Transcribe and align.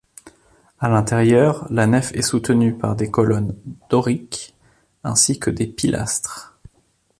À 0.79 0.89
l'intérieur, 0.89 1.67
la 1.71 1.85
nef 1.85 2.11
est 2.15 2.23
soutenue 2.23 2.73
par 2.75 2.95
des 2.95 3.11
colonnes 3.11 3.55
doriques 3.91 4.55
ainsi 5.03 5.37
que 5.37 5.51
des 5.51 5.67
pilastres. 5.67 6.57